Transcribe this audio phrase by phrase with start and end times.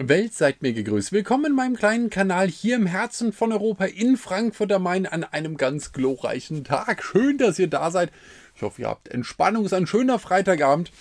[0.00, 1.10] Welt, seid mir gegrüßt.
[1.10, 5.24] Willkommen in meinem kleinen Kanal hier im Herzen von Europa in Frankfurt am Main an
[5.24, 7.02] einem ganz glorreichen Tag.
[7.02, 8.12] Schön, dass ihr da seid.
[8.54, 9.64] Ich hoffe, ihr habt Entspannung.
[9.64, 10.92] Es ist ein schöner Freitagabend.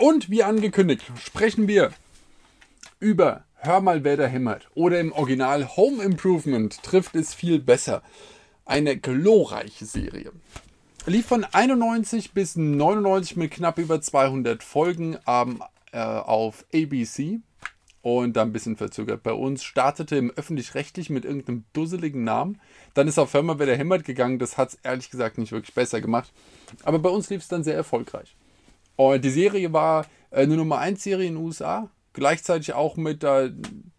[0.00, 1.92] Und wie angekündigt, sprechen wir
[2.98, 4.68] über Hör mal, wer da hämmert.
[4.74, 8.02] Oder im Original Home Improvement trifft es viel besser.
[8.64, 10.32] Eine glorreiche Serie.
[11.04, 15.62] Lief von 91 bis 99 mit knapp über 200 Folgen ähm,
[15.92, 17.40] äh, auf ABC
[18.06, 19.24] und dann ein bisschen verzögert.
[19.24, 22.60] Bei uns startete im öffentlich-rechtlich mit irgendeinem dusseligen Namen.
[22.94, 24.38] Dann ist auf Firma wieder hämmert gegangen.
[24.38, 26.32] Das hat es ehrlich gesagt nicht wirklich besser gemacht.
[26.84, 28.36] Aber bei uns lief es dann sehr erfolgreich.
[28.94, 31.90] Und die Serie war äh, eine Nummer 1 Serie in den USA.
[32.12, 33.50] Gleichzeitig auch mit äh,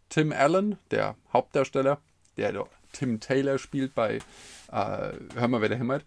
[0.07, 1.99] Tim Allen, der Hauptdarsteller,
[2.37, 4.19] der Tim Taylor spielt bei
[4.71, 6.05] äh, Hör mal, wer der hämmert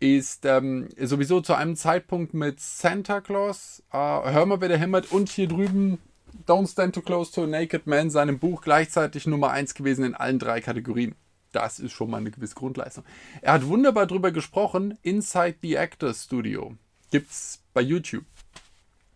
[0.00, 5.10] ist ähm, sowieso zu einem Zeitpunkt mit Santa Claus, äh, Hör mal, wer der hämmert
[5.12, 5.98] und hier drüben
[6.46, 10.14] Don't Stand Too Close to a Naked Man, seinem Buch gleichzeitig Nummer 1 gewesen in
[10.14, 11.14] allen drei Kategorien.
[11.52, 13.04] Das ist schon mal eine gewisse Grundleistung.
[13.40, 14.98] Er hat wunderbar drüber gesprochen.
[15.02, 16.74] Inside the Actors Studio
[17.10, 18.24] gibt's bei YouTube.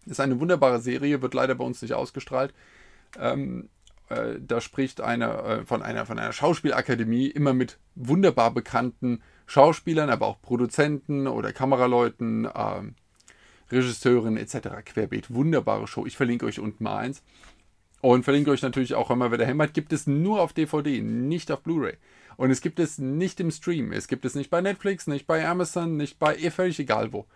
[0.06, 2.54] Ist eine wunderbare Serie, wird leider bei uns nicht ausgestrahlt.
[3.18, 3.68] Ähm,
[4.08, 10.10] äh, da spricht einer äh, von einer von einer Schauspielakademie immer mit wunderbar bekannten Schauspielern,
[10.10, 12.82] aber auch Produzenten oder Kameraleuten, äh,
[13.70, 14.84] Regisseurin etc.
[14.84, 15.32] Querbeet.
[15.32, 16.06] Wunderbare Show.
[16.06, 17.22] Ich verlinke euch unten mal eins.
[18.00, 19.74] Und verlinke euch natürlich auch immer wieder hämmert.
[19.74, 21.96] Gibt es nur auf DVD, nicht auf Blu-ray.
[22.36, 23.92] Und es gibt es nicht im Stream.
[23.92, 27.26] Es gibt es nicht bei Netflix, nicht bei Amazon, nicht bei eh völlig egal wo.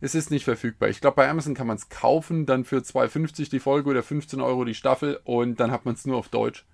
[0.00, 0.90] Es ist nicht verfügbar.
[0.90, 4.42] Ich glaube, bei Amazon kann man es kaufen, dann für 2,50 die Folge oder 15
[4.42, 6.66] Euro die Staffel und dann hat man es nur auf Deutsch.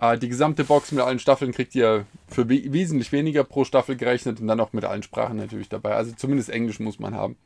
[0.00, 4.40] Äh, die gesamte Box mit allen Staffeln kriegt ihr für wesentlich weniger pro Staffel gerechnet
[4.40, 5.94] und dann auch mit allen Sprachen natürlich dabei.
[5.96, 7.36] Also zumindest Englisch muss man haben.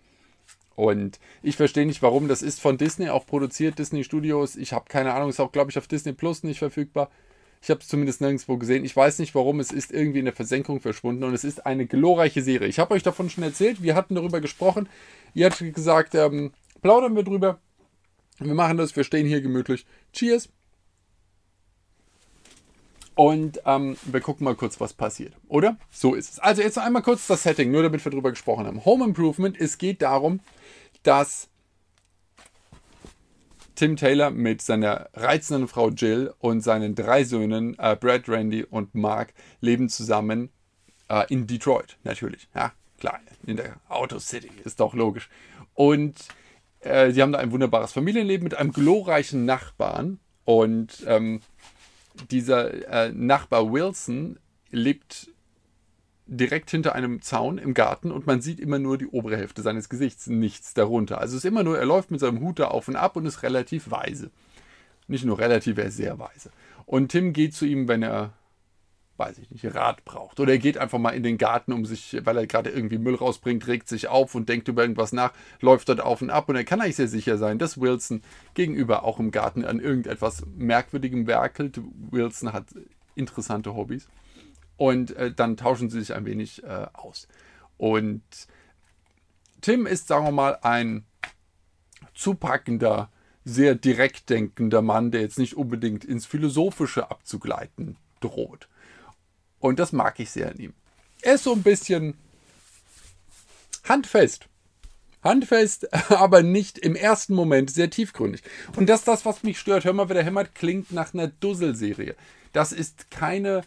[0.74, 2.28] Und ich verstehe nicht, warum.
[2.28, 4.56] Das ist von Disney auch produziert, Disney Studios.
[4.56, 7.10] Ich habe keine Ahnung, ist auch, glaube ich, auf Disney Plus nicht verfügbar.
[7.62, 8.84] Ich habe es zumindest nirgendwo gesehen.
[8.84, 9.60] Ich weiß nicht, warum.
[9.60, 12.66] Es ist irgendwie in der Versenkung verschwunden und es ist eine glorreiche Serie.
[12.66, 13.82] Ich habe euch davon schon erzählt.
[13.82, 14.88] Wir hatten darüber gesprochen.
[15.32, 17.60] Ihr habt gesagt, ähm, plaudern wir drüber.
[18.38, 18.96] Wir machen das.
[18.96, 19.86] Wir stehen hier gemütlich.
[20.12, 20.48] Cheers.
[23.14, 25.34] Und ähm, wir gucken mal kurz, was passiert.
[25.48, 25.76] Oder?
[25.90, 26.38] So ist es.
[26.38, 28.84] Also jetzt einmal kurz das Setting, nur damit wir drüber gesprochen haben.
[28.84, 29.60] Home Improvement.
[29.60, 30.40] Es geht darum,
[31.02, 31.48] dass
[33.74, 38.94] Tim Taylor mit seiner reizenden Frau Jill und seinen drei Söhnen äh, Brad, Randy und
[38.94, 40.50] Mark leben zusammen
[41.08, 42.48] äh, in Detroit, natürlich.
[42.54, 45.28] Ja, klar, in der Auto City, ist doch logisch.
[45.74, 46.16] Und
[46.80, 50.20] äh, sie haben da ein wunderbares Familienleben mit einem glorreichen Nachbarn.
[50.44, 51.40] Und ähm,
[52.30, 54.38] dieser äh, Nachbar Wilson
[54.70, 55.31] lebt
[56.26, 59.88] direkt hinter einem Zaun im Garten und man sieht immer nur die obere Hälfte seines
[59.88, 61.18] Gesichts, nichts darunter.
[61.18, 63.26] Also es ist immer nur, er läuft mit seinem Hut da auf und ab und
[63.26, 64.30] ist relativ weise.
[65.08, 66.50] Nicht nur relativ, er ist sehr weise.
[66.86, 68.32] Und Tim geht zu ihm, wenn er,
[69.16, 70.38] weiß ich nicht, Rat braucht.
[70.38, 73.16] Oder er geht einfach mal in den Garten, um sich, weil er gerade irgendwie Müll
[73.16, 76.48] rausbringt, regt sich auf und denkt über irgendwas nach, läuft dort auf und ab.
[76.48, 78.22] Und er kann eigentlich sehr sicher sein, dass Wilson
[78.54, 81.80] gegenüber auch im Garten an irgendetwas Merkwürdigem werkelt.
[82.10, 82.66] Wilson hat
[83.16, 84.08] interessante Hobbys
[84.76, 87.28] und äh, dann tauschen sie sich ein wenig äh, aus.
[87.76, 88.22] Und
[89.60, 91.04] Tim ist, sagen wir mal, ein
[92.14, 93.10] zupackender,
[93.44, 98.68] sehr direkt denkender Mann, der jetzt nicht unbedingt ins Philosophische abzugleiten droht.
[99.58, 100.74] Und das mag ich sehr an ihm.
[101.22, 102.14] Er ist so ein bisschen
[103.84, 104.48] handfest.
[105.22, 108.42] Handfest, aber nicht im ersten Moment sehr tiefgründig.
[108.76, 109.84] Und das ist das, was mich stört.
[109.84, 112.16] Hör mal, wer der hämmert, klingt nach einer Dusselserie.
[112.52, 113.62] Das ist keine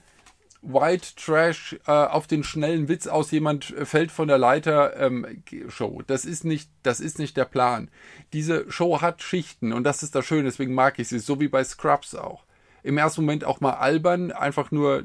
[0.65, 6.01] White Trash äh, auf den schnellen Witz aus jemand fällt von der Leiter ähm, Show.
[6.07, 7.89] Das ist nicht, das ist nicht der Plan.
[8.33, 11.47] Diese Show hat Schichten und das ist das Schöne, deswegen mag ich sie, so wie
[11.47, 12.45] bei Scrubs auch.
[12.83, 15.03] Im ersten Moment auch mal albern, einfach nur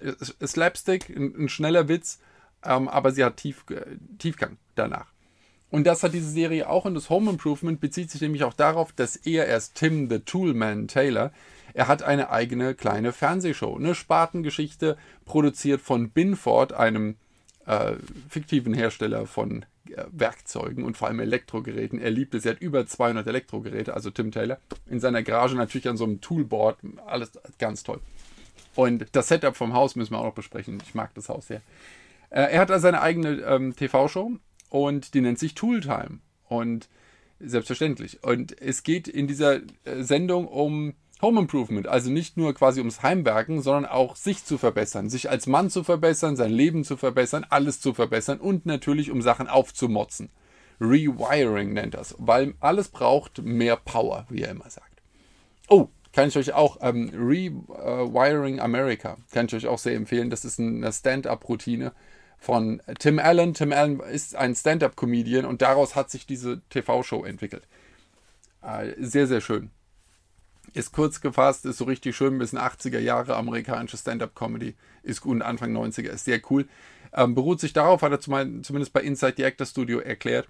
[0.00, 2.20] äh, Slapstick, ein, ein schneller Witz,
[2.64, 5.12] ähm, aber sie hat Tief, äh, Tiefgang danach.
[5.70, 8.92] Und das hat diese Serie auch und das Home Improvement bezieht sich nämlich auch darauf,
[8.92, 11.30] dass er erst Tim the Toolman Taylor
[11.74, 17.16] er hat eine eigene kleine Fernsehshow, eine Spatengeschichte, produziert von Binford, einem
[17.66, 17.94] äh,
[18.28, 22.00] fiktiven Hersteller von äh, Werkzeugen und vor allem Elektrogeräten.
[22.00, 25.88] Er liebt es, er hat über 200 Elektrogeräte, also Tim Taylor, in seiner Garage natürlich
[25.88, 28.00] an so einem Toolboard, alles ganz toll.
[28.74, 30.82] Und das Setup vom Haus müssen wir auch noch besprechen.
[30.84, 31.62] Ich mag das Haus sehr.
[32.30, 34.32] Äh, er hat also seine eigene ähm, TV-Show
[34.68, 36.20] und die nennt sich Tooltime.
[36.48, 36.88] Und
[37.40, 38.22] selbstverständlich.
[38.24, 43.02] Und es geht in dieser äh, Sendung um Home Improvement, also nicht nur quasi ums
[43.02, 47.44] Heimwerken, sondern auch sich zu verbessern, sich als Mann zu verbessern, sein Leben zu verbessern,
[47.50, 50.30] alles zu verbessern und natürlich um Sachen aufzumotzen.
[50.80, 55.02] Rewiring nennt das, weil alles braucht mehr Power, wie er immer sagt.
[55.68, 60.30] Oh, kann ich euch auch, ähm, Rewiring America, kann ich euch auch sehr empfehlen.
[60.30, 61.92] Das ist eine Stand-up-Routine
[62.38, 63.54] von Tim Allen.
[63.54, 67.66] Tim Allen ist ein Stand-up-Comedian und daraus hat sich diese TV-Show entwickelt.
[68.62, 69.70] Äh, sehr, sehr schön.
[70.74, 74.74] Ist kurz gefasst, ist so richtig schön, ein bisschen 80er Jahre amerikanische Stand-up-Comedy.
[75.02, 76.68] Ist gut, Anfang 90er, ist sehr cool.
[77.12, 80.46] Ähm, beruht sich darauf, hat er zumindest bei Inside the Actor Studio erklärt,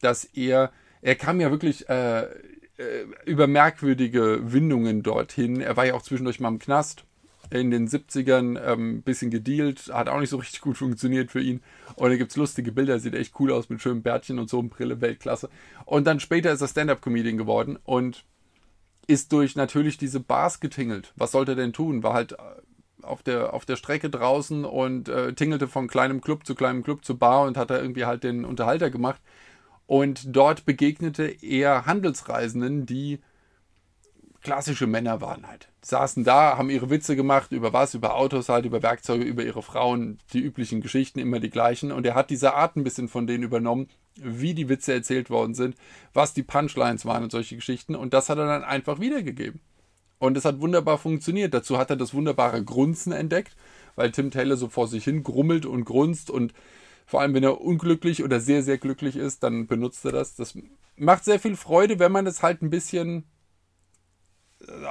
[0.00, 0.72] dass er,
[1.02, 5.60] er kam ja wirklich äh, äh, über merkwürdige Windungen dorthin.
[5.60, 7.04] Er war ja auch zwischendurch mal im Knast
[7.50, 11.40] in den 70ern ein ähm, bisschen gedealt, hat auch nicht so richtig gut funktioniert für
[11.40, 11.62] ihn.
[11.96, 14.58] Und da gibt es lustige Bilder, sieht echt cool aus mit schönem Bärtchen und so
[14.58, 15.48] und Brille, Weltklasse.
[15.84, 18.24] Und dann später ist er Stand-Up-Comedian geworden und
[19.06, 21.12] ist durch natürlich diese Bars getingelt.
[21.16, 22.02] Was sollte er denn tun?
[22.02, 22.36] War halt äh,
[23.02, 27.04] auf der, auf der Strecke draußen und äh, tingelte von kleinem Club zu kleinem Club
[27.04, 29.20] zu Bar und hat da irgendwie halt den Unterhalter gemacht.
[29.86, 33.18] Und dort begegnete er Handelsreisenden, die
[34.42, 35.68] klassische Männer waren halt.
[35.82, 39.62] Saßen da, haben ihre Witze gemacht, über was, über Autos halt, über Werkzeuge, über ihre
[39.62, 41.92] Frauen, die üblichen Geschichten, immer die gleichen.
[41.92, 45.54] Und er hat diese Art ein bisschen von denen übernommen, wie die Witze erzählt worden
[45.54, 45.76] sind,
[46.12, 47.94] was die Punchlines waren und solche Geschichten.
[47.94, 49.60] Und das hat er dann einfach wiedergegeben.
[50.18, 51.54] Und es hat wunderbar funktioniert.
[51.54, 53.56] Dazu hat er das wunderbare Grunzen entdeckt,
[53.96, 56.52] weil Tim Taylor so vor sich hin grummelt und grunzt und
[57.06, 60.36] vor allem, wenn er unglücklich oder sehr, sehr glücklich ist, dann benutzt er das.
[60.36, 60.56] Das
[60.96, 63.24] macht sehr viel Freude, wenn man es halt ein bisschen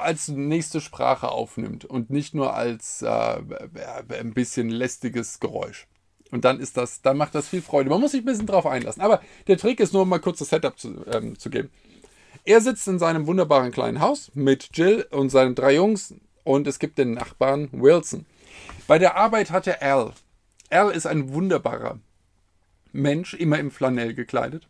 [0.01, 5.88] als nächste Sprache aufnimmt und nicht nur als äh, ein bisschen lästiges Geräusch.
[6.31, 7.89] Und dann ist das, dann macht das viel Freude.
[7.89, 9.01] Man muss sich ein bisschen drauf einlassen.
[9.01, 11.69] Aber der Trick ist nur mal kurz das Setup zu, ähm, zu geben.
[12.45, 16.13] Er sitzt in seinem wunderbaren kleinen Haus mit Jill und seinen drei Jungs
[16.44, 18.25] und es gibt den Nachbarn Wilson.
[18.88, 20.13] Bei der Arbeit hat er Al.
[20.69, 22.00] Al ist ein wunderbarer
[22.92, 24.68] Mensch, immer im Flanell gekleidet.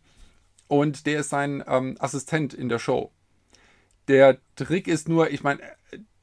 [0.68, 3.10] Und der ist sein ähm, Assistent in der Show.
[4.10, 5.60] Der Trick ist nur, ich meine,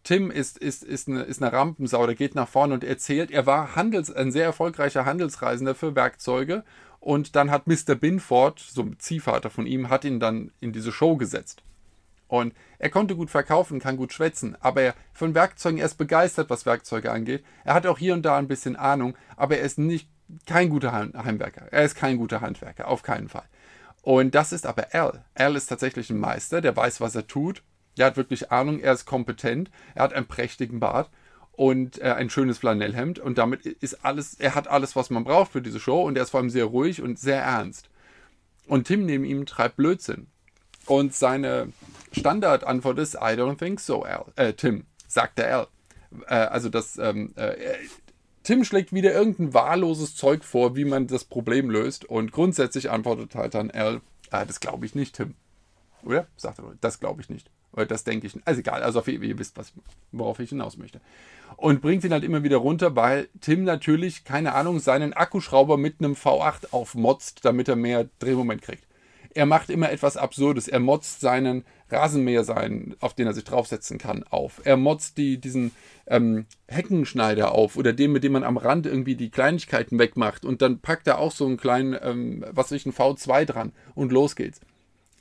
[0.03, 3.45] Tim ist, ist, ist, eine, ist eine Rampensau, der geht nach vorne und erzählt, er
[3.45, 6.65] war Handels, ein sehr erfolgreicher Handelsreisender für Werkzeuge
[6.99, 7.95] und dann hat Mr.
[7.95, 11.63] Binford, so ein Ziehvater von ihm, hat ihn dann in diese Show gesetzt.
[12.27, 16.49] Und er konnte gut verkaufen, kann gut schwätzen, aber er von Werkzeugen, er ist begeistert,
[16.49, 17.45] was Werkzeuge angeht.
[17.63, 20.09] Er hat auch hier und da ein bisschen Ahnung, aber er ist nicht
[20.45, 21.71] kein guter Heimwerker.
[21.71, 23.47] Er ist kein guter Handwerker, auf keinen Fall.
[24.01, 25.23] Und das ist aber Al.
[25.35, 27.63] Al ist tatsächlich ein Meister, der weiß, was er tut
[27.99, 31.09] er hat wirklich Ahnung, er ist kompetent, er hat einen prächtigen Bart
[31.51, 35.51] und äh, ein schönes Flanellhemd und damit ist alles, er hat alles, was man braucht
[35.51, 37.89] für diese Show und er ist vor allem sehr ruhig und sehr ernst.
[38.67, 40.27] Und Tim neben ihm treibt Blödsinn.
[40.85, 41.73] Und seine
[42.11, 44.25] Standardantwort ist, I don't think so, Al.
[44.35, 45.67] Äh, Tim, sagt der Al.
[46.27, 47.55] Äh, also das, ähm, äh,
[48.43, 53.35] Tim schlägt wieder irgendein wahlloses Zeug vor, wie man das Problem löst und grundsätzlich antwortet
[53.35, 54.01] halt dann Al,
[54.31, 55.35] äh, das glaube ich nicht, Tim.
[56.03, 56.27] Oder?
[56.37, 57.49] Sagt er, das glaube ich nicht.
[57.87, 58.33] Das denke ich.
[58.45, 59.73] Also egal, also ihr wisst, was,
[60.11, 60.99] worauf ich hinaus möchte.
[61.55, 65.95] Und bringt ihn halt immer wieder runter, weil Tim natürlich, keine Ahnung, seinen Akkuschrauber mit
[65.99, 68.87] einem V8 aufmotzt, damit er mehr Drehmoment kriegt.
[69.33, 70.67] Er macht immer etwas Absurdes.
[70.67, 74.61] Er motzt seinen Rasenmäher sein, auf den er sich draufsetzen kann, auf.
[74.63, 75.71] Er motzt die, diesen
[76.07, 80.43] ähm, Heckenschneider auf oder den, mit dem man am Rand irgendwie die Kleinigkeiten wegmacht.
[80.43, 83.73] Und dann packt er auch so einen kleinen, ähm, was weiß ich, einen V2 dran
[83.93, 84.59] und los geht's.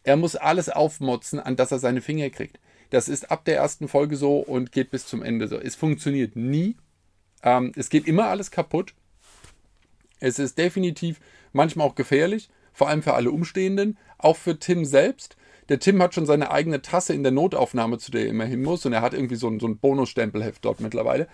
[0.06, 2.60] Er muss alles aufmotzen, an das er seine Finger kriegt.
[2.90, 5.58] Das ist ab der ersten Folge so und geht bis zum Ende so.
[5.58, 6.76] Es funktioniert nie.
[7.42, 8.94] Ähm, es geht immer alles kaputt.
[10.20, 11.20] Es ist definitiv
[11.52, 15.36] manchmal auch gefährlich, vor allem für alle Umstehenden, auch für Tim selbst.
[15.68, 18.62] Der Tim hat schon seine eigene Tasse in der Notaufnahme, zu der er immer hin
[18.62, 21.26] muss, und er hat irgendwie so ein, so ein Bonusstempelheft dort mittlerweile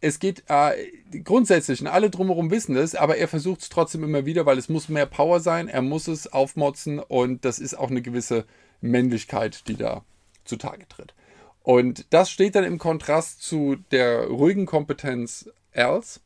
[0.00, 4.26] es geht äh, grundsätzlich, und alle drumherum wissen es, aber er versucht es trotzdem immer
[4.26, 7.90] wieder, weil es muss mehr Power sein, er muss es aufmotzen und das ist auch
[7.90, 8.44] eine gewisse
[8.80, 10.04] Männlichkeit, die da
[10.44, 11.14] zutage tritt.
[11.62, 16.20] Und das steht dann im Kontrast zu der ruhigen Kompetenz Als.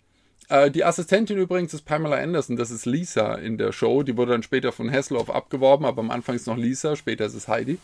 [0.49, 4.03] Äh, die Assistentin übrigens ist Pamela Anderson, das ist Lisa in der Show.
[4.03, 7.35] Die wurde dann später von Hasselhoff abgeworben, aber am Anfang ist noch Lisa, später ist
[7.35, 7.79] es Heidi.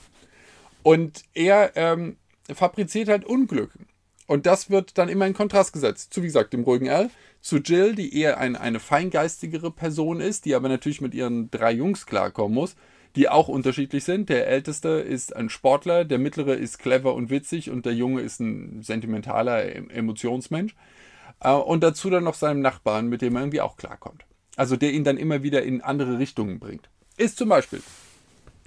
[0.83, 2.17] Und er ähm,
[2.55, 3.73] fabriziert halt Unglück.
[4.29, 7.57] Und das wird dann immer in Kontrast gesetzt zu, wie gesagt, dem ruhigen Al, zu
[7.57, 12.05] Jill, die eher ein, eine feingeistigere Person ist, die aber natürlich mit ihren drei Jungs
[12.05, 12.77] klarkommen muss,
[13.17, 14.29] die auch unterschiedlich sind.
[14.29, 18.39] Der älteste ist ein Sportler, der mittlere ist clever und witzig und der junge ist
[18.39, 20.77] ein sentimentaler Emotionsmensch.
[21.41, 24.27] Äh, und dazu dann noch seinem Nachbarn, mit dem er irgendwie auch klarkommt.
[24.57, 26.91] Also der ihn dann immer wieder in andere Richtungen bringt.
[27.17, 27.81] Ist zum Beispiel,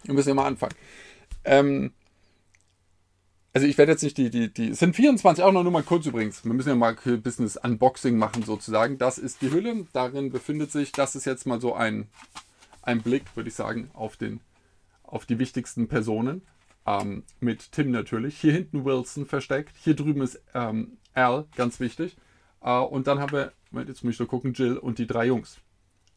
[0.06, 0.76] wir müssen ja mal anfangen.
[1.46, 1.94] Ähm,
[3.54, 5.84] also ich werde jetzt nicht die, die, die, es sind 24, auch noch nur mal
[5.84, 6.46] kurz übrigens.
[6.46, 8.98] Wir müssen ja mal das Unboxing machen sozusagen.
[8.98, 12.08] Das ist die Hülle, darin befindet sich, das ist jetzt mal so ein,
[12.82, 14.40] ein Blick, würde ich sagen, auf, den,
[15.04, 16.42] auf die wichtigsten Personen.
[16.86, 18.40] Ähm, mit Tim natürlich.
[18.40, 19.76] Hier hinten Wilson versteckt.
[19.84, 22.16] Hier drüben ist ähm, Al, ganz wichtig.
[22.62, 23.52] Äh, und dann haben wir,
[23.86, 25.60] jetzt muss ich nur gucken, Jill und die drei Jungs.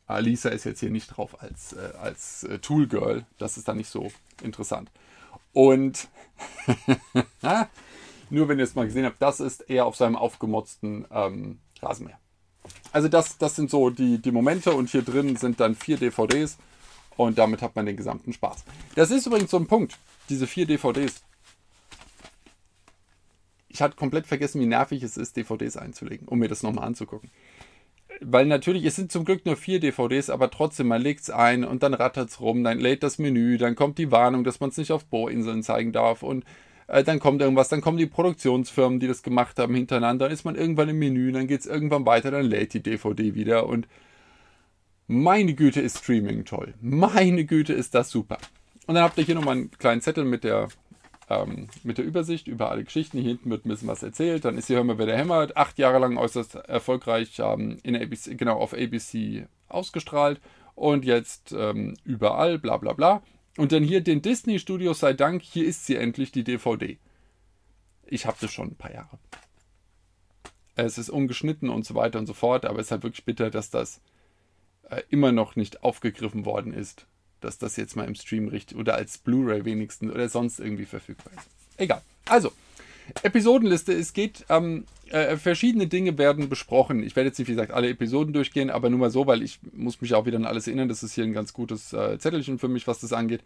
[0.08, 3.26] Äh, Lisa ist jetzt hier nicht drauf als, äh, als äh, Tool Girl.
[3.38, 4.10] Das ist dann nicht so
[4.42, 4.90] interessant.
[5.54, 6.08] Und
[8.28, 12.18] nur wenn ihr es mal gesehen habt, das ist er auf seinem aufgemotzten ähm, Rasenmäher.
[12.92, 16.58] Also das, das sind so die, die Momente und hier drin sind dann vier DVDs
[17.16, 18.64] und damit hat man den gesamten Spaß.
[18.94, 21.22] Das ist übrigens so ein Punkt, diese vier DVDs.
[23.68, 27.30] Ich hatte komplett vergessen, wie nervig es ist, DVDs einzulegen, um mir das nochmal anzugucken.
[28.20, 31.64] Weil natürlich, es sind zum Glück nur vier DVDs, aber trotzdem, man legt es ein
[31.64, 34.70] und dann rattert es rum, dann lädt das Menü, dann kommt die Warnung, dass man
[34.70, 36.44] es nicht auf Bohrinseln zeigen darf und
[36.86, 40.44] äh, dann kommt irgendwas, dann kommen die Produktionsfirmen, die das gemacht haben, hintereinander, dann ist
[40.44, 43.88] man irgendwann im Menü, dann geht es irgendwann weiter, dann lädt die DVD wieder und
[45.06, 46.74] meine Güte ist Streaming toll.
[46.80, 48.38] Meine Güte ist das super.
[48.86, 50.68] Und dann habt ihr hier nochmal einen kleinen Zettel mit der,
[51.28, 53.18] ähm, mit der Übersicht über alle Geschichten.
[53.18, 54.44] Hier hinten wird ein bisschen was erzählt.
[54.44, 55.56] Dann ist hier Hör mal, wer der hämmert.
[55.56, 60.40] Acht Jahre lang äußerst erfolgreich ähm, in ABC, genau auf ABC ausgestrahlt.
[60.74, 63.22] Und jetzt ähm, überall, bla bla bla.
[63.56, 66.98] Und dann hier den Disney Studios sei Dank, hier ist sie endlich, die DVD.
[68.06, 69.18] Ich habe das schon ein paar Jahre.
[70.76, 73.50] Es ist ungeschnitten und so weiter und so fort, aber es ist halt wirklich bitter,
[73.50, 74.00] dass das
[74.90, 77.06] äh, immer noch nicht aufgegriffen worden ist,
[77.44, 81.32] dass das jetzt mal im Stream richtig oder als Blu-ray wenigstens oder sonst irgendwie verfügbar
[81.36, 81.46] ist.
[81.76, 82.02] Egal.
[82.26, 82.52] Also,
[83.22, 83.92] Episodenliste.
[83.92, 87.02] Es geht, ähm, äh, verschiedene Dinge werden besprochen.
[87.02, 89.60] Ich werde jetzt nicht, wie gesagt, alle Episoden durchgehen, aber nur mal so, weil ich
[89.72, 90.88] muss mich auch wieder an alles erinnern.
[90.88, 93.42] Das ist hier ein ganz gutes äh, Zettelchen für mich, was das angeht.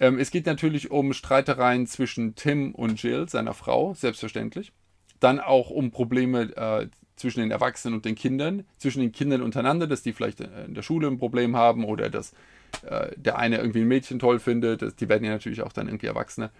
[0.00, 4.72] Ähm, es geht natürlich um Streitereien zwischen Tim und Jill, seiner Frau, selbstverständlich.
[5.20, 9.86] Dann auch um Probleme äh, zwischen den Erwachsenen und den Kindern, zwischen den Kindern untereinander,
[9.86, 12.32] dass die vielleicht äh, in der Schule ein Problem haben oder dass
[12.82, 14.82] äh, der eine irgendwie ein Mädchen toll findet.
[14.82, 16.50] Das, die werden ja natürlich auch dann irgendwie Erwachsene.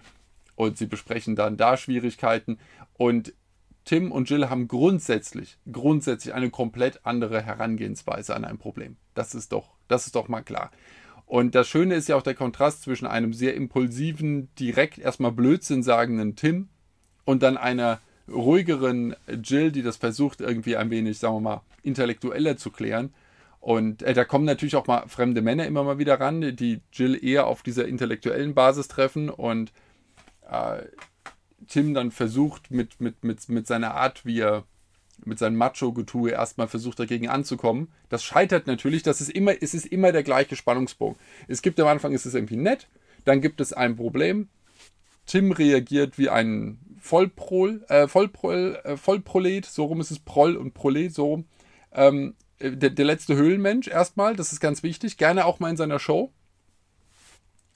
[0.55, 2.59] Und sie besprechen dann da Schwierigkeiten.
[2.95, 3.35] Und
[3.85, 8.97] Tim und Jill haben grundsätzlich, grundsätzlich eine komplett andere Herangehensweise an ein Problem.
[9.15, 10.71] Das ist doch, das ist doch mal klar.
[11.27, 15.83] Und das Schöne ist ja auch der Kontrast zwischen einem sehr impulsiven, direkt erstmal Blödsinn
[15.83, 16.69] sagenden Tim
[17.25, 18.01] und dann einer
[18.31, 23.13] ruhigeren Jill, die das versucht, irgendwie ein wenig, sagen wir mal, intellektueller zu klären.
[23.63, 27.25] Und äh, da kommen natürlich auch mal fremde Männer immer mal wieder ran, die Jill
[27.25, 29.73] eher auf dieser intellektuellen Basis treffen und
[30.51, 30.83] äh,
[31.69, 34.65] Tim dann versucht, mit, mit, mit, mit seiner Art, wie er
[35.25, 37.93] mit seinem Macho-Getue erstmal versucht dagegen anzukommen.
[38.09, 41.17] Das scheitert natürlich, das ist immer, es ist immer der gleiche Spannungsbogen.
[41.47, 42.89] Es gibt am Anfang, ist es irgendwie nett,
[43.25, 44.49] dann gibt es ein Problem.
[45.25, 50.75] Tim reagiert wie ein Vollprol, äh, Vollprol, äh, Vollprolet, so rum ist es Proll und
[50.75, 51.45] Prolet, so rum.
[51.93, 55.99] Ähm, der, der letzte Höhlenmensch erstmal, das ist ganz wichtig, gerne auch mal in seiner
[55.99, 56.33] Show.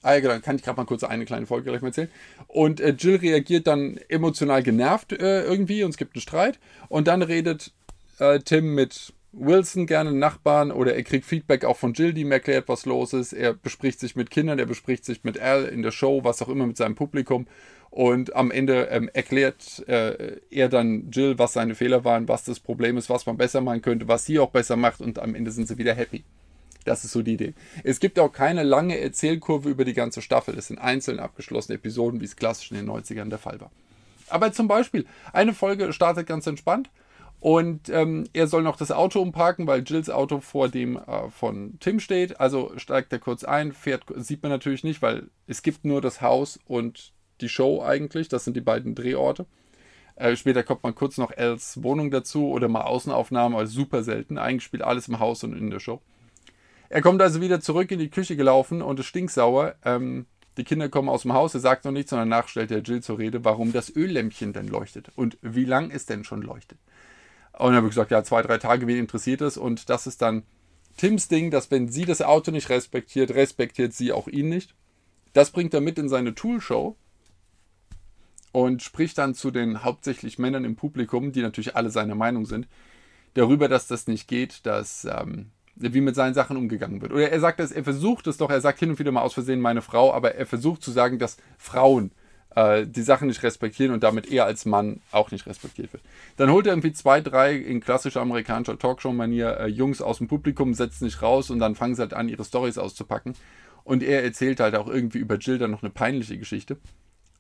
[0.03, 2.11] Ah ja, genau, kann ich gerade mal kurz eine kleine Folge gleich mal erzählen.
[2.47, 6.61] Und äh, Jill reagiert dann emotional genervt äh, irgendwie und es gibt einen Streit.
[6.89, 7.73] Und dann redet
[8.19, 12.33] äh, Tim mit Wilson gerne Nachbarn oder er kriegt Feedback auch von Jill, die ihm
[12.33, 13.33] erklärt, was los ist.
[13.33, 16.49] Er bespricht sich mit Kindern, er bespricht sich mit Al in der Show, was auch
[16.49, 17.47] immer mit seinem Publikum.
[17.97, 22.61] Und am Ende ähm, erklärt äh, er dann Jill, was seine Fehler waren, was das
[22.61, 25.51] Problem ist, was man besser machen könnte, was sie auch besser macht und am Ende
[25.51, 26.23] sind sie wieder happy.
[26.85, 27.55] Das ist so die Idee.
[27.85, 30.59] Es gibt auch keine lange Erzählkurve über die ganze Staffel.
[30.59, 33.71] Es sind einzeln abgeschlossene Episoden, wie es klassisch in den 90ern der Fall war.
[34.29, 36.91] Aber zum Beispiel, eine Folge startet ganz entspannt
[37.41, 41.79] und ähm, er soll noch das Auto umparken, weil Jills Auto vor dem äh, von
[41.81, 42.41] Tim steht.
[42.41, 46.21] Also steigt er kurz ein, fährt, sieht man natürlich nicht, weil es gibt nur das
[46.21, 48.29] Haus und die Show eigentlich.
[48.29, 49.47] Das sind die beiden Drehorte.
[50.17, 54.39] Äh, später kommt man kurz noch Els Wohnung dazu oder mal Außenaufnahmen, aber super selten.
[54.39, 56.01] Eigentlich spielt alles im Haus und in der Show.
[56.89, 59.75] Er kommt also wieder zurück in die Küche gelaufen und es stinksauer.
[59.85, 60.27] Ähm,
[60.57, 63.03] die Kinder kommen aus dem Haus, er sagt noch nichts, sondern danach stellt er Jill
[63.03, 66.79] zur Rede, warum das Öllämpchen denn leuchtet und wie lang es denn schon leuchtet.
[67.59, 69.59] Und habe ich gesagt, ja, zwei, drei Tage, wen interessiert es?
[69.59, 70.45] Und das ist dann
[70.97, 74.75] Tims Ding, dass wenn sie das Auto nicht respektiert, respektiert sie auch ihn nicht.
[75.35, 76.97] Das bringt er mit in seine Toolshow
[78.57, 82.67] und spricht dann zu den hauptsächlich Männern im Publikum, die natürlich alle seiner Meinung sind,
[83.35, 87.13] darüber, dass das nicht geht, dass ähm, wie mit seinen Sachen umgegangen wird.
[87.13, 89.35] Oder er sagt es, er versucht es doch, er sagt hin und wieder mal aus
[89.35, 92.13] Versehen meine Frau, aber er versucht zu sagen, dass Frauen
[92.55, 96.03] äh, die Sachen nicht respektieren und damit er als Mann auch nicht respektiert wird.
[96.39, 100.73] Dann holt er irgendwie zwei, drei in klassischer amerikanischer Talkshow-Manier äh, Jungs aus dem Publikum,
[100.73, 103.35] setzt nicht raus und dann fangen sie halt an, ihre Stories auszupacken.
[103.85, 106.79] Und er erzählt halt auch irgendwie über Jill dann noch eine peinliche Geschichte.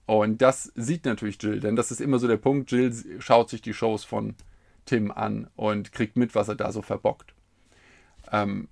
[0.06, 2.70] Und das sieht natürlich Jill, denn das ist immer so der Punkt.
[2.70, 4.34] Jill schaut sich die Shows von
[4.84, 7.34] Tim an und kriegt mit, was er da so verbockt.
[8.32, 8.68] Ähm,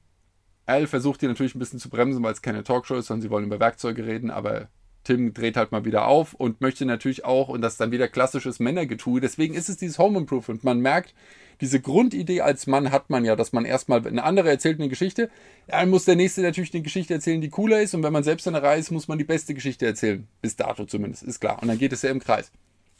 [0.66, 3.30] Al versucht hier natürlich ein bisschen zu bremsen, weil es keine Talkshow ist, sondern sie
[3.30, 4.68] wollen über Werkzeuge reden, aber
[5.02, 8.08] Tim dreht halt mal wieder auf und möchte natürlich auch, und das ist dann wieder
[8.08, 10.64] klassisches Männergetue, deswegen ist es dieses Home Improvement.
[10.64, 11.14] Man merkt,
[11.60, 15.30] diese Grundidee als Mann hat man ja, dass man erstmal, eine andere erzählt eine Geschichte,
[15.66, 18.46] dann muss der nächste natürlich eine Geschichte erzählen, die cooler ist und wenn man selbst
[18.46, 20.26] in der Reihe ist, muss man die beste Geschichte erzählen.
[20.42, 21.60] Bis dato zumindest, ist klar.
[21.62, 22.50] Und dann geht es ja im Kreis.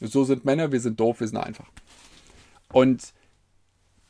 [0.00, 1.70] So sind Männer, wir sind doof, wir sind einfach.
[2.72, 3.12] Und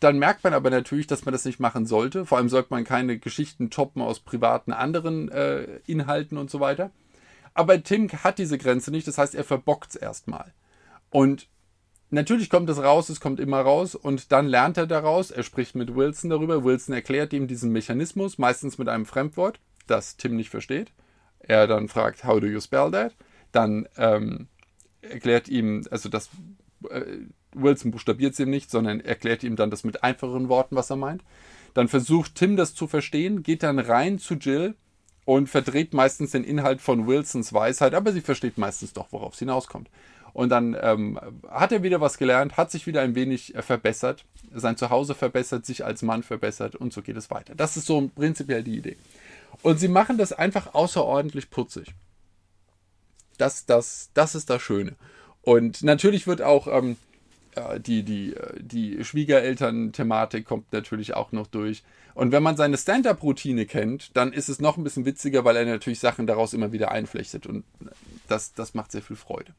[0.01, 2.27] dann merkt man aber natürlich, dass man das nicht machen sollte.
[2.27, 6.91] Vor allem sollte man keine Geschichten toppen aus privaten anderen äh, Inhalten und so weiter.
[7.55, 10.53] Aber Tim hat diese Grenze nicht, das heißt, er verbockt es erstmal.
[11.11, 11.49] Und
[12.15, 15.75] natürlich kommt es raus, es kommt immer raus und dann lernt er daraus, er spricht
[15.75, 20.51] mit Wilson darüber, Wilson erklärt ihm diesen Mechanismus, meistens mit einem Fremdwort, das Tim nicht
[20.51, 20.93] versteht.
[21.41, 23.15] Er dann fragt, how do you spell that?
[23.53, 24.49] Dann ähm,
[25.03, 26.31] erklärt ihm, also das
[26.89, 27.03] äh,
[27.55, 30.97] Wilson buchstabiert es ihm nicht, sondern erklärt ihm dann das mit einfachen Worten, was er
[30.97, 31.23] meint.
[31.75, 34.75] Dann versucht Tim das zu verstehen, geht dann rein zu Jill
[35.25, 39.39] und verdreht meistens den Inhalt von Wilsons Weisheit, aber sie versteht meistens doch, worauf es
[39.39, 39.89] hinauskommt.
[40.35, 44.25] Und dann ähm, hat er wieder was gelernt, hat sich wieder ein wenig äh, verbessert,
[44.53, 47.55] sein Zuhause verbessert, sich als Mann verbessert und so geht es weiter.
[47.55, 48.97] Das ist so prinzipiell die Idee.
[49.63, 51.95] Und sie machen das einfach außerordentlich putzig.
[53.39, 54.97] Das, das, das ist das Schöne.
[55.43, 56.97] Und natürlich wird auch ähm,
[57.79, 61.85] die, die, die Schwiegereltern-Thematik kommt natürlich auch noch durch.
[62.15, 65.65] Und wenn man seine Stand-up-Routine kennt, dann ist es noch ein bisschen witziger, weil er
[65.65, 67.47] natürlich Sachen daraus immer wieder einflechtet.
[67.47, 67.65] Und
[68.29, 69.53] das, das macht sehr viel Freude.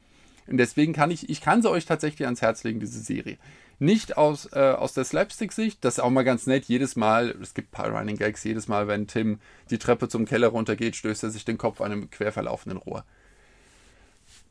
[0.48, 3.38] Und deswegen kann ich, ich kann sie euch tatsächlich ans Herz legen, diese Serie.
[3.80, 6.66] Nicht aus, äh, aus der Slapstick-Sicht, das ist auch mal ganz nett.
[6.66, 10.25] Jedes Mal, es gibt ein paar Running Gags, jedes Mal, wenn Tim die Treppe zum
[10.25, 13.04] Keller runtergeht, stößt er sich den Kopf an einem quer verlaufenden Rohr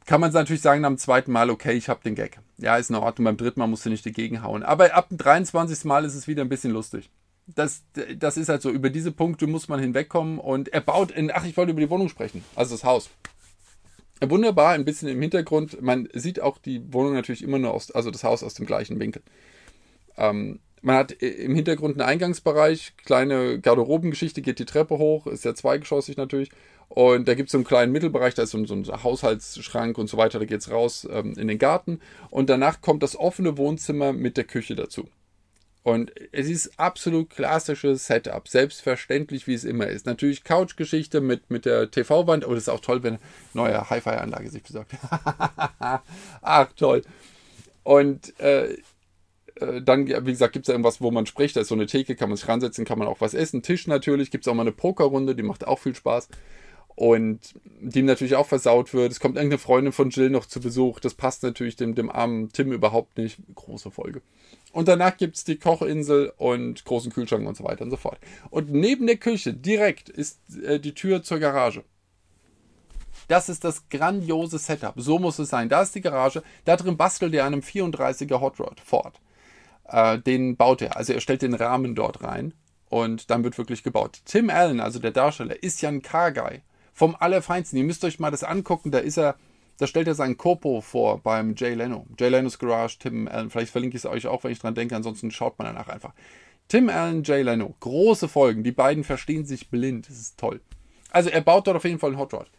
[0.07, 2.39] kann man natürlich sagen, am zweiten Mal, okay, ich habe den Gag.
[2.59, 4.63] Ja, ist in Ordnung, beim dritten Mal musst du nicht dagegen hauen.
[4.63, 5.85] Aber ab dem 23.
[5.85, 7.11] Mal ist es wieder ein bisschen lustig.
[7.47, 7.83] Das,
[8.17, 11.45] das ist halt so, über diese Punkte muss man hinwegkommen und er baut in, ach,
[11.45, 13.11] ich wollte über die Wohnung sprechen, also das Haus.
[14.21, 18.11] Wunderbar, ein bisschen im Hintergrund, man sieht auch die Wohnung natürlich immer nur aus, also
[18.11, 19.22] das Haus aus dem gleichen Winkel.
[20.16, 25.55] Ähm, man hat im Hintergrund einen Eingangsbereich, kleine Garderobengeschichte, geht die Treppe hoch, ist ja
[25.55, 26.50] zweigeschossig natürlich.
[26.88, 30.09] Und da gibt es so einen kleinen Mittelbereich, da ist so, so ein Haushaltsschrank und
[30.09, 32.00] so weiter, da geht es raus ähm, in den Garten.
[32.31, 35.09] Und danach kommt das offene Wohnzimmer mit der Küche dazu.
[35.85, 40.07] Und es ist absolut klassisches Setup, selbstverständlich, wie es immer ist.
[40.07, 43.20] Natürlich Couchgeschichte mit, mit der TV-Wand, aber das ist auch toll, wenn eine
[43.53, 44.92] neue Hi-Fi-Anlage sich besorgt.
[46.40, 47.03] Ach, toll.
[47.83, 48.79] Und äh,
[49.57, 51.55] äh, dann, wie gesagt, gibt es ja irgendwas, wo man spricht.
[51.55, 53.62] Da ist so eine Theke, kann man sich ransetzen, kann man auch was essen.
[53.62, 56.29] Tisch natürlich, gibt es auch mal eine Pokerrunde, die macht auch viel Spaß
[56.97, 57.40] und
[57.81, 59.12] die natürlich auch versaut wird.
[59.12, 61.01] Es kommt irgendeine Freundin von Jill noch zu Besuch.
[61.01, 63.38] Das passt natürlich dem, dem armen Tim überhaupt nicht.
[63.55, 64.23] Große Folge.
[64.75, 68.19] Und danach gibt es die Kochinsel und großen Kühlschrank und so weiter und so fort.
[68.51, 71.85] Und neben der Küche direkt ist äh, die Tür zur Garage.
[73.29, 74.95] Das ist das grandiose Setup.
[74.97, 75.69] So muss es sein.
[75.69, 76.43] Da ist die Garage.
[76.65, 79.21] Da drin bastelt er einem 34er Hot Rod Ford.
[79.85, 80.97] Äh, den baut er.
[80.97, 82.53] Also er stellt den Rahmen dort rein.
[82.89, 84.23] Und dann wird wirklich gebaut.
[84.25, 87.79] Tim Allen, also der Darsteller, ist ja ein Car-Guy vom Allerfeinsten.
[87.79, 88.91] Ihr müsst euch mal das angucken.
[88.91, 89.37] Da ist er,
[89.79, 92.07] da stellt er seinen Corpo vor beim Jay Leno.
[92.19, 93.51] Jay Lenos Garage, Tim Allen.
[93.51, 94.95] Vielleicht verlinke ich es euch auch, wenn ich dran denke.
[94.95, 96.13] Ansonsten schaut man danach einfach.
[96.69, 97.75] Tim Allen, Jay Leno.
[97.81, 98.63] Große Folgen.
[98.63, 100.09] Die beiden verstehen sich blind.
[100.09, 100.61] Das ist toll.
[101.11, 102.51] Also er baut dort auf jeden Fall einen Hot Rod.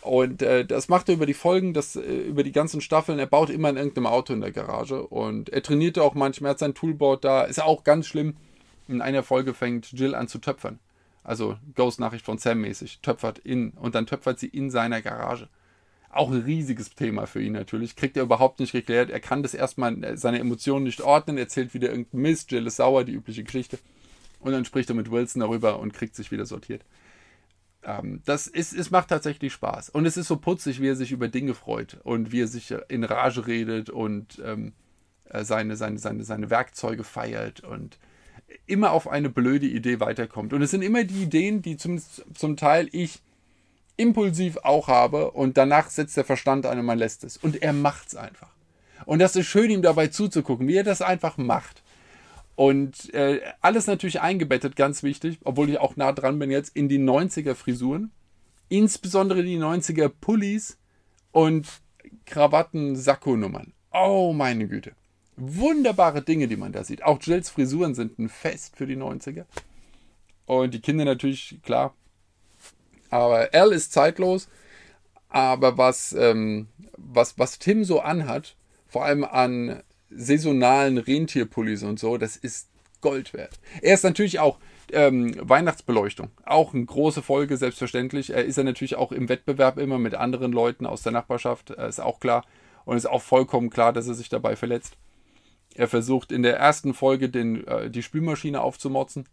[0.00, 3.18] Und äh, das macht er über die Folgen, das, äh, über die ganzen Staffeln.
[3.18, 5.06] Er baut immer in irgendeinem Auto in der Garage.
[5.06, 7.42] Und er trainiert auch manchmal, er hat sein Toolboard da.
[7.42, 8.36] Ist auch ganz schlimm.
[8.86, 10.78] In einer Folge fängt Jill an zu töpfern
[11.28, 15.48] also Ghost-Nachricht von Sam mäßig, töpfert in und dann töpfert sie in seiner Garage.
[16.10, 17.96] Auch ein riesiges Thema für ihn natürlich.
[17.96, 19.10] Kriegt er überhaupt nicht geklärt.
[19.10, 22.76] Er kann das erstmal äh, seine Emotionen nicht ordnen, erzählt wieder irgendeinen Mist, Jill ist
[22.76, 23.78] sauer, die übliche Geschichte.
[24.40, 26.84] Und dann spricht er mit Wilson darüber und kriegt sich wieder sortiert.
[27.82, 29.90] Ähm, das ist, es macht tatsächlich Spaß.
[29.90, 32.74] Und es ist so putzig, wie er sich über Dinge freut und wie er sich
[32.88, 34.72] in Rage redet und ähm,
[35.24, 37.98] äh, seine, seine, seine, seine Werkzeuge feiert und
[38.66, 40.52] immer auf eine blöde Idee weiterkommt.
[40.52, 42.00] Und es sind immer die Ideen, die zum,
[42.34, 43.20] zum Teil ich
[43.98, 47.36] impulsiv auch habe und danach setzt der Verstand ein und man lässt es.
[47.36, 48.48] Und er macht es einfach.
[49.04, 51.82] Und das ist schön, ihm dabei zuzugucken, wie er das einfach macht.
[52.56, 56.88] Und äh, alles natürlich eingebettet, ganz wichtig, obwohl ich auch nah dran bin jetzt, in
[56.88, 58.10] die 90er Frisuren.
[58.70, 60.78] Insbesondere die 90er Pullis
[61.30, 61.66] und
[62.24, 63.72] Krawatten-Sakko-Nummern.
[63.92, 64.92] Oh meine Güte
[65.38, 67.02] wunderbare Dinge, die man da sieht.
[67.02, 69.44] Auch Jills Frisuren sind ein Fest für die 90er.
[70.46, 71.94] Und die Kinder natürlich, klar.
[73.10, 74.48] Aber L ist zeitlos.
[75.28, 82.16] Aber was, ähm, was, was Tim so anhat, vor allem an saisonalen Rentierpullis und so,
[82.16, 82.68] das ist
[83.00, 83.60] Gold wert.
[83.82, 84.58] Er ist natürlich auch
[84.90, 88.30] Ähm, Weihnachtsbeleuchtung, auch eine große Folge, selbstverständlich.
[88.30, 92.00] Er ist ja natürlich auch im Wettbewerb immer mit anderen Leuten aus der Nachbarschaft, ist
[92.00, 92.42] auch klar.
[92.86, 94.96] Und ist auch vollkommen klar, dass er sich dabei verletzt.
[95.74, 99.26] Er versucht in der ersten Folge den, äh, die Spülmaschine aufzumotzen.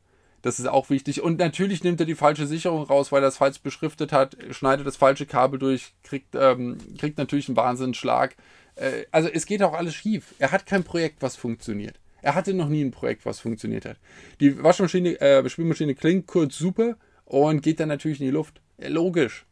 [0.46, 1.24] Das ist auch wichtig.
[1.24, 4.86] Und natürlich nimmt er die falsche Sicherung raus, weil er es falsch beschriftet hat, schneidet
[4.86, 8.36] das falsche Kabel durch, kriegt, ähm, kriegt natürlich einen Wahnsinnsschlag.
[8.76, 10.36] Äh, also es geht auch alles schief.
[10.38, 12.00] Er hat kein Projekt, was funktioniert.
[12.22, 13.98] Er hatte noch nie ein Projekt, was funktioniert hat.
[14.40, 18.62] Die Waschmaschine, äh, Spülmaschine klingt kurz super und geht dann natürlich in die Luft.
[18.78, 19.48] Ja, logisch.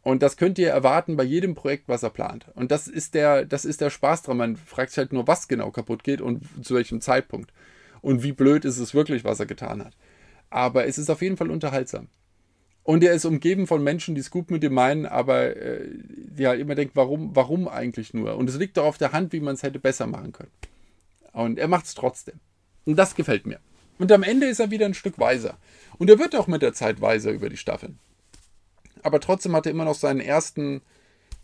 [0.00, 2.46] Und das könnt ihr erwarten bei jedem Projekt, was er plant.
[2.54, 4.38] Und das ist der, das ist der Spaß dran.
[4.38, 7.52] Man fragt sich halt nur, was genau kaputt geht und zu welchem Zeitpunkt.
[8.00, 9.92] Und wie blöd ist es wirklich, was er getan hat.
[10.50, 12.08] Aber es ist auf jeden Fall unterhaltsam.
[12.86, 15.88] Und er ist umgeben von Menschen, die es gut mit ihm meinen, aber äh,
[16.40, 18.36] halt immer denken, warum, warum eigentlich nur?
[18.36, 20.52] Und es liegt doch auf der Hand, wie man es hätte besser machen können.
[21.32, 22.36] Und er macht es trotzdem.
[22.84, 23.58] Und das gefällt mir.
[23.98, 25.58] Und am Ende ist er wieder ein Stück weiser.
[25.98, 27.98] Und er wird auch mit der Zeit weiser über die Staffeln.
[29.02, 30.80] Aber trotzdem hat er immer noch seinen ersten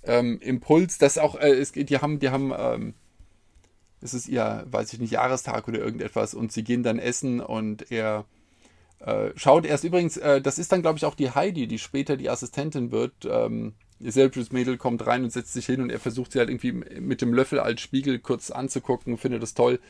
[0.04, 2.94] ähm, Impuls, dass auch, äh, es, die haben, die haben, ähm,
[4.00, 7.90] es ist ihr, weiß ich nicht, Jahrestag oder irgendetwas und sie gehen dann essen und
[7.90, 8.26] er
[9.34, 12.30] schaut erst übrigens, äh, das ist dann, glaube ich, auch die Heidi, die später die
[12.30, 13.12] Assistentin wird.
[13.28, 16.72] Ähm, selbstes Mädel kommt rein und setzt sich hin und er versucht sie halt irgendwie
[16.72, 19.80] mit dem Löffel als Spiegel kurz anzugucken, findet das toll.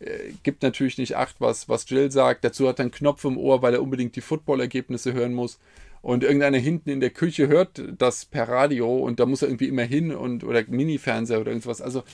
[0.00, 2.44] Äh, gibt natürlich nicht acht, was, was Jill sagt.
[2.44, 5.58] Dazu hat er einen Knopf im Ohr, weil er unbedingt die Football-Ergebnisse hören muss.
[6.02, 9.68] Und irgendeiner hinten in der Küche hört das per Radio und da muss er irgendwie
[9.68, 11.82] immer hin und oder Mini-Fernseher oder irgendwas.
[11.82, 12.04] Also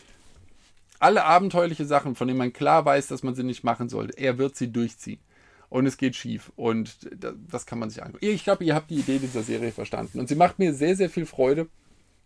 [1.00, 4.38] alle abenteuerliche Sachen, von denen man klar weiß, dass man sie nicht machen sollte, er
[4.38, 5.18] wird sie durchziehen
[5.68, 6.52] und es geht schief.
[6.56, 7.08] Und
[7.50, 8.24] das kann man sich angucken.
[8.24, 10.20] Ich glaube, ihr habt die Idee dieser Serie verstanden.
[10.20, 11.68] Und sie macht mir sehr, sehr viel Freude,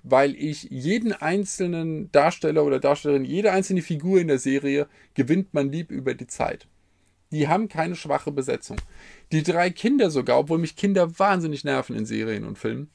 [0.02, 5.70] weil ich jeden einzelnen Darsteller oder Darstellerin, jede einzelne Figur in der Serie gewinnt man
[5.70, 6.66] lieb über die Zeit.
[7.30, 8.78] Die haben keine schwache Besetzung.
[9.32, 12.90] Die drei Kinder sogar, obwohl mich Kinder wahnsinnig nerven in Serien und Filmen,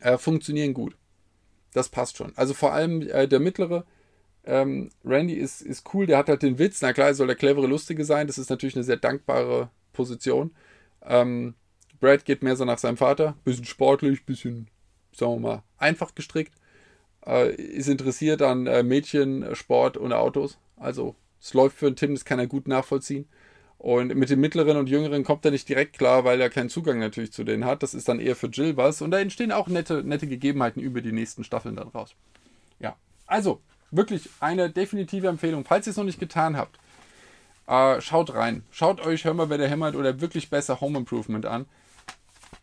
[0.00, 0.96] äh, funktionieren gut.
[1.72, 2.32] Das passt schon.
[2.36, 3.84] Also vor allem äh, der mittlere,
[4.48, 6.80] ähm, Randy ist, ist cool, der hat halt den Witz.
[6.80, 8.26] Na klar, soll der clevere, lustige sein.
[8.26, 10.52] Das ist natürlich eine sehr dankbare Position.
[11.02, 11.54] Ähm,
[12.00, 13.36] Brad geht mehr so nach seinem Vater.
[13.44, 14.68] Bisschen sportlich, bisschen,
[15.12, 16.54] sagen wir mal, einfach gestrickt.
[17.26, 20.58] Äh, ist interessiert an äh, Mädchen, Sport und Autos.
[20.76, 23.28] Also, es läuft für einen Tim, das kann er gut nachvollziehen.
[23.76, 26.98] Und mit den mittleren und jüngeren kommt er nicht direkt klar, weil er keinen Zugang
[27.00, 27.82] natürlich zu denen hat.
[27.82, 29.02] Das ist dann eher für Jill was.
[29.02, 32.14] Und da entstehen auch nette, nette Gegebenheiten über die nächsten Staffeln dann raus.
[32.80, 35.64] Ja, also Wirklich eine definitive Empfehlung.
[35.64, 36.78] Falls ihr es noch nicht getan habt,
[37.66, 38.64] äh, schaut rein.
[38.70, 41.66] Schaut euch Hör mal, wer der hämmert oder wirklich besser Home Improvement an.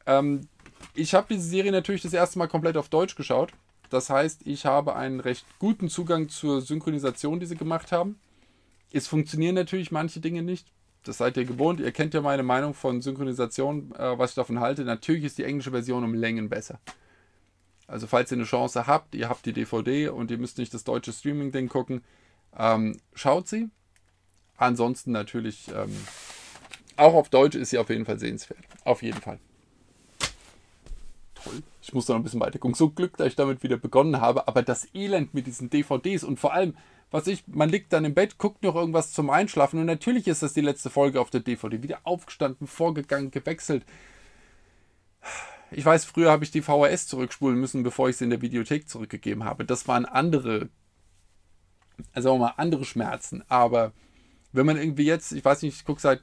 [0.06, 0.48] Ähm,
[0.94, 3.52] ich habe diese Serie natürlich das erste Mal komplett auf Deutsch geschaut.
[3.90, 8.20] Das heißt, ich habe einen recht guten Zugang zur Synchronisation, die sie gemacht haben.
[8.92, 10.68] Es funktionieren natürlich manche Dinge nicht.
[11.04, 11.80] Das seid ihr gewohnt.
[11.80, 14.84] Ihr kennt ja meine Meinung von Synchronisation, äh, was ich davon halte.
[14.84, 16.80] Natürlich ist die englische Version um Längen besser.
[17.88, 20.84] Also falls ihr eine Chance habt, ihr habt die DVD und ihr müsst nicht das
[20.84, 22.04] deutsche Streaming-Ding gucken,
[22.58, 23.70] ähm, schaut sie.
[24.58, 25.96] Ansonsten natürlich ähm,
[26.98, 28.64] auch auf Deutsch ist sie auf jeden Fall sehenswert.
[28.86, 29.40] Auf jeden Fall.
[31.36, 31.62] Toll.
[31.82, 32.76] Ich muss noch ein bisschen weiter gucken.
[32.76, 34.48] So Glück, dass ich damit wieder begonnen habe.
[34.48, 36.76] Aber das Elend mit diesen DVDs und vor allem,
[37.12, 40.42] was ich, man liegt dann im Bett, guckt noch irgendwas zum Einschlafen und natürlich ist
[40.42, 41.84] das die letzte Folge auf der DVD.
[41.84, 43.86] Wieder aufgestanden, vorgegangen, gewechselt
[45.72, 48.88] ich weiß, früher habe ich die VHS zurückspulen müssen, bevor ich sie in der Videothek
[48.88, 49.66] zurückgegeben habe.
[49.66, 50.70] Das waren andere,
[52.14, 53.44] also mal andere Schmerzen.
[53.48, 53.92] Aber
[54.52, 56.22] wenn man irgendwie jetzt, ich weiß nicht, ich gucke seit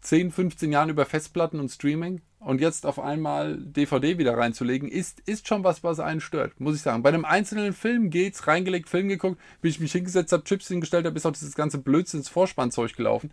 [0.00, 5.20] 10, 15 Jahren über Festplatten und Streaming und jetzt auf einmal DVD wieder reinzulegen, ist,
[5.26, 7.02] ist schon was, was einen stört, muss ich sagen.
[7.02, 11.06] Bei einem einzelnen Film geht's, reingelegt, Film geguckt, wie ich mich hingesetzt habe, Chips hingestellt
[11.06, 13.32] habe, ist auch dieses ganze Blödsinns Vorspannzeug gelaufen.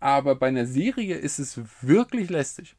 [0.00, 2.76] Aber bei einer Serie ist es wirklich lästig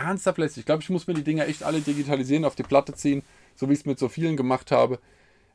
[0.00, 0.58] ernsthaft lässt.
[0.58, 3.22] Ich glaube, ich muss mir die Dinger echt alle digitalisieren, auf die Platte ziehen,
[3.56, 4.98] so wie ich es mit so vielen gemacht habe,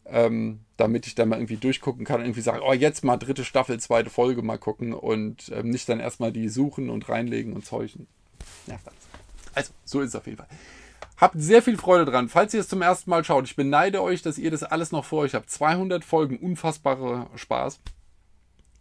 [0.05, 3.43] ähm, damit ich da mal irgendwie durchgucken kann und irgendwie sagen, oh, jetzt mal dritte
[3.43, 7.65] Staffel, zweite Folge mal gucken und ähm, nicht dann erstmal die suchen und reinlegen und
[7.65, 8.07] zeugen.
[8.67, 8.77] Ja,
[9.53, 10.47] also, so ist es auf jeden Fall.
[11.17, 12.27] Habt sehr viel Freude dran.
[12.27, 15.05] Falls ihr es zum ersten Mal schaut, ich beneide euch, dass ihr das alles noch
[15.05, 15.49] vor euch habt.
[15.49, 17.79] 200 Folgen, unfassbarer Spaß.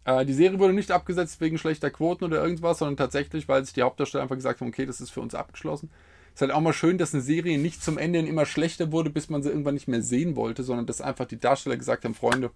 [0.05, 3.73] Äh, die Serie wurde nicht abgesetzt wegen schlechter Quoten oder irgendwas, sondern tatsächlich, weil sich
[3.73, 5.89] die Hauptdarsteller einfach gesagt haben, okay, das ist für uns abgeschlossen.
[6.33, 9.29] Ist halt auch mal schön, dass eine Serie nicht zum Ende immer schlechter wurde, bis
[9.29, 12.51] man sie irgendwann nicht mehr sehen wollte, sondern dass einfach die Darsteller gesagt haben, Freunde,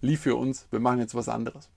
[0.00, 1.70] lief für uns, wir machen jetzt was anderes.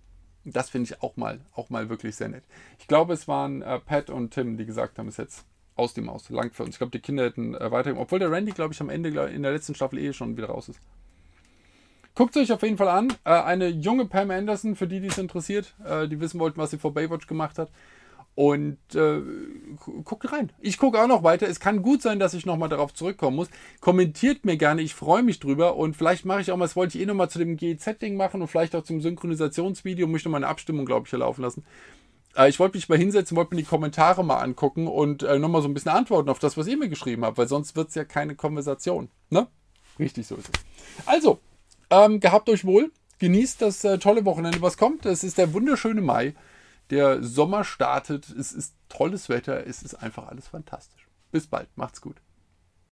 [0.45, 2.43] Und das finde ich auch mal, auch mal wirklich sehr nett.
[2.79, 5.93] Ich glaube, es waren äh, Pat und Tim, die gesagt haben, es ist jetzt aus
[5.93, 6.75] dem Aus, lang für uns.
[6.75, 9.43] Ich glaube, die Kinder hätten äh, weiter, obwohl der Randy, glaube ich, am Ende in
[9.43, 10.79] der letzten Staffel eh schon wieder raus ist.
[12.15, 13.13] Guckt euch auf jeden Fall an.
[13.23, 16.71] Äh, eine junge Pam Anderson, für die, die es interessiert, äh, die wissen wollten, was
[16.71, 17.71] sie vor Baywatch gemacht hat.
[18.33, 19.21] Und äh,
[20.05, 20.51] guckt rein.
[20.59, 21.47] Ich gucke auch noch weiter.
[21.47, 23.49] Es kann gut sein, dass ich nochmal darauf zurückkommen muss.
[23.81, 25.75] Kommentiert mir gerne, ich freue mich drüber.
[25.75, 28.41] Und vielleicht mache ich auch mal, das wollte ich eh nochmal zu dem GEZ-Ding machen
[28.41, 30.07] und vielleicht auch zum Synchronisationsvideo.
[30.07, 31.65] Möchte mal eine Abstimmung, glaube ich, hier laufen lassen.
[32.35, 35.61] Äh, ich wollte mich mal hinsetzen, wollte mir die Kommentare mal angucken und äh, nochmal
[35.61, 37.95] so ein bisschen antworten auf das, was ihr mir geschrieben habt, weil sonst wird es
[37.95, 39.09] ja keine Konversation.
[39.29, 39.47] Ne?
[39.99, 41.05] Richtig so ist es.
[41.05, 41.39] Also,
[41.91, 42.91] ähm, gehabt euch wohl.
[43.19, 45.05] Genießt das äh, tolle Wochenende, was kommt.
[45.05, 46.33] Es ist der wunderschöne Mai.
[46.89, 48.29] Der Sommer startet.
[48.29, 49.67] Es ist tolles Wetter.
[49.67, 51.07] Es ist einfach alles fantastisch.
[51.31, 51.69] Bis bald.
[51.75, 52.15] Macht's gut.